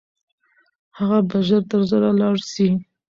[0.97, 2.67] هغه به ژر تر ژره لاړ سي.